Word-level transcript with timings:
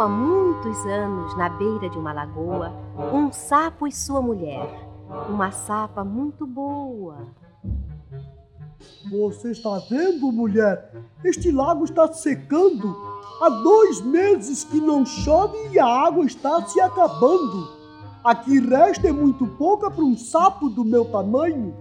há 0.00 0.08
muitos 0.08 0.84
anos, 0.86 1.36
na 1.36 1.48
beira 1.48 1.88
de 1.88 1.98
uma 1.98 2.12
lagoa, 2.12 2.72
um 3.12 3.32
sapo 3.32 3.86
e 3.86 3.92
sua 3.92 4.20
mulher. 4.20 4.88
Uma 5.28 5.50
sapa 5.50 6.02
muito 6.02 6.46
boa. 6.46 7.16
Você 9.10 9.50
está 9.50 9.78
vendo, 9.90 10.32
mulher? 10.32 10.92
Este 11.24 11.50
lago 11.50 11.84
está 11.84 12.10
secando. 12.12 12.96
Há 13.40 13.48
dois 13.48 14.00
meses 14.00 14.64
que 14.64 14.80
não 14.80 15.04
chove 15.04 15.56
e 15.72 15.78
a 15.78 15.86
água 15.86 16.24
está 16.24 16.62
se 16.62 16.80
acabando. 16.80 17.68
Aqui 18.24 18.60
resta 18.60 19.08
é 19.08 19.12
muito 19.12 19.46
pouca 19.46 19.90
para 19.90 20.04
um 20.04 20.16
sapo 20.16 20.68
do 20.68 20.84
meu 20.84 21.04
tamanho. 21.04 21.74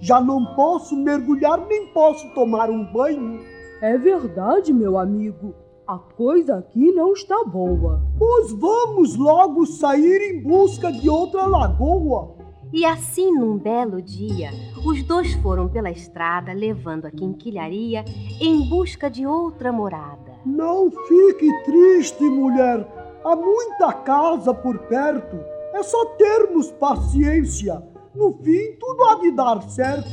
Já 0.00 0.20
não 0.20 0.54
posso 0.56 0.96
mergulhar 0.96 1.58
nem 1.66 1.86
posso 1.88 2.28
tomar 2.30 2.70
um 2.70 2.84
banho. 2.92 3.40
É 3.80 3.96
verdade, 3.98 4.72
meu 4.72 4.98
amigo. 4.98 5.54
A 5.92 5.98
coisa 5.98 6.56
aqui 6.56 6.90
não 6.90 7.12
está 7.12 7.44
boa. 7.44 8.00
Pois 8.18 8.50
vamos 8.50 9.14
logo 9.14 9.66
sair 9.66 10.22
em 10.22 10.42
busca 10.42 10.90
de 10.90 11.06
outra 11.06 11.44
lagoa. 11.44 12.34
E 12.72 12.82
assim, 12.82 13.30
num 13.30 13.58
belo 13.58 14.00
dia, 14.00 14.48
os 14.86 15.02
dois 15.02 15.34
foram 15.42 15.68
pela 15.68 15.90
estrada 15.90 16.54
levando 16.54 17.04
a 17.04 17.10
quinquilharia 17.10 18.06
em 18.40 18.66
busca 18.70 19.10
de 19.10 19.26
outra 19.26 19.70
morada. 19.70 20.32
Não 20.46 20.90
fique 20.90 21.62
triste, 21.64 22.24
mulher. 22.24 22.88
Há 23.22 23.36
muita 23.36 23.92
casa 23.92 24.54
por 24.54 24.78
perto. 24.86 25.36
É 25.74 25.82
só 25.82 26.06
termos 26.16 26.70
paciência. 26.70 27.82
No 28.14 28.32
fim, 28.42 28.78
tudo 28.80 29.04
há 29.10 29.16
de 29.16 29.30
dar 29.30 29.60
certo. 29.68 30.08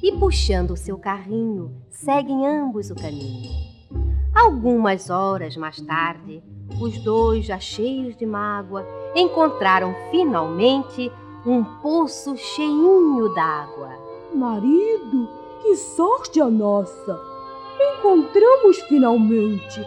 E 0.00 0.12
puxando 0.20 0.70
o 0.70 0.76
seu 0.76 0.96
carrinho, 0.96 1.82
seguem 1.90 2.46
ambos 2.46 2.92
o 2.92 2.94
caminho. 2.94 3.75
Algumas 4.36 5.08
horas 5.08 5.56
mais 5.56 5.80
tarde, 5.80 6.42
os 6.78 6.98
dois, 6.98 7.46
já 7.46 7.58
cheios 7.58 8.14
de 8.18 8.26
mágoa, 8.26 8.86
encontraram 9.14 9.94
finalmente 10.10 11.10
um 11.46 11.64
poço 11.80 12.36
cheinho 12.36 13.32
d'água. 13.34 13.88
Marido, 14.34 15.26
que 15.62 15.74
sorte 15.76 16.38
a 16.38 16.50
nossa! 16.50 17.18
Encontramos 17.80 18.78
finalmente. 18.90 19.80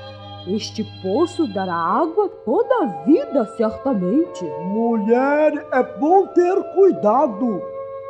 Este 0.47 0.84
poço 1.03 1.45
dará 1.53 1.75
água 1.75 2.28
toda 2.44 2.86
a 2.86 2.86
vida, 3.06 3.45
certamente. 3.56 4.44
Mulher, 4.66 5.67
é 5.72 5.84
bom 6.00 6.25
ter 6.25 6.56
cuidado, 6.73 7.61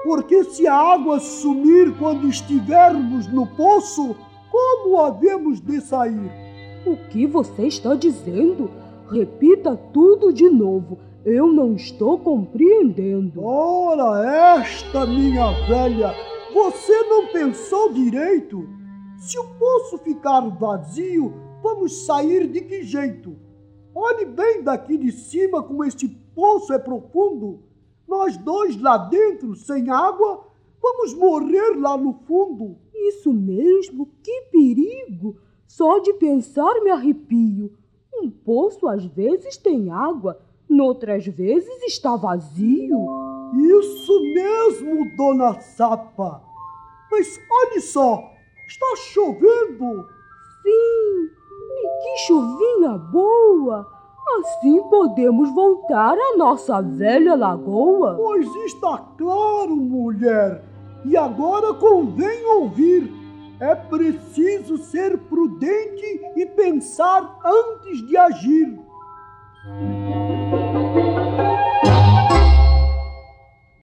porque 0.06 0.46
se 0.46 0.66
a 0.66 0.74
água 0.74 1.20
sumir 1.20 1.94
quando 2.00 2.30
estivermos 2.30 3.28
no 3.28 3.46
poço, 3.46 4.16
como 4.84 4.98
havemos 5.00 5.60
de 5.60 5.82
sair? 5.82 6.32
O 6.86 6.96
que 7.10 7.28
você 7.28 7.68
está 7.68 7.96
dizendo? 7.96 8.72
Repita 9.10 9.76
tudo 9.76 10.32
de 10.32 10.50
novo 10.50 10.98
eu 11.26 11.52
não 11.52 11.76
estou 11.76 12.18
compreendendo. 12.18 13.44
Ora, 13.44 14.60
esta 14.60 15.06
minha 15.06 15.52
velha, 15.68 16.14
você 16.54 17.04
não 17.04 17.28
pensou 17.28 17.92
direito? 17.92 18.68
Se 19.18 19.38
o 19.38 19.44
poço 19.56 19.98
ficar 20.00 20.42
vazio, 20.42 21.34
vamos 21.62 22.06
sair 22.06 22.48
de 22.48 22.62
que 22.62 22.84
jeito? 22.84 23.36
Olhe 23.94 24.26
bem 24.26 24.64
daqui 24.64 24.98
de 24.98 25.12
cima 25.12 25.62
como 25.62 25.84
este 25.84 26.08
poço 26.08 26.72
é 26.72 26.80
profundo. 26.80 27.64
Nós 28.08 28.38
dois 28.38 28.80
lá 28.82 28.98
dentro, 28.98 29.56
sem 29.56 29.90
água, 29.90 30.48
vamos 30.82 31.14
morrer 31.14 31.76
lá 31.78 31.98
no 31.98 32.14
fundo. 32.26 32.78
Isso 33.30 33.34
mesmo, 33.34 34.10
que 34.24 34.42
perigo! 34.52 35.38
Só 35.68 36.00
de 36.00 36.14
pensar 36.14 36.82
me 36.82 36.90
arrepio. 36.90 37.72
Um 38.14 38.30
poço 38.30 38.88
às 38.88 39.06
vezes 39.06 39.56
tem 39.56 39.92
água, 39.92 40.40
Noutras 40.68 41.26
vezes 41.26 41.84
está 41.84 42.16
vazio. 42.16 43.08
Isso 43.54 44.22
mesmo, 44.34 45.16
dona 45.16 45.60
Sapa. 45.62 46.42
Mas 47.12 47.40
olhe 47.52 47.82
só, 47.82 48.24
está 48.68 48.96
chovendo. 48.96 50.08
Sim, 50.64 51.30
e 51.72 52.04
que 52.04 52.18
chuvinha 52.26 52.98
boa. 52.98 53.88
Assim 54.40 54.82
podemos 54.90 55.54
voltar 55.56 56.16
à 56.16 56.38
nossa 56.38 56.82
velha 56.82 57.36
lagoa. 57.36 58.16
Pois 58.16 58.48
está 58.66 58.98
claro, 59.18 59.76
mulher. 59.76 60.64
E 61.06 61.16
agora 61.16 61.74
convém 61.74 62.46
ouvir. 62.46 63.19
É 63.60 63.76
preciso 63.76 64.78
ser 64.78 65.18
prudente 65.18 66.22
e 66.36 66.46
pensar 66.46 67.38
antes 67.44 68.08
de 68.08 68.16
agir. 68.16 68.80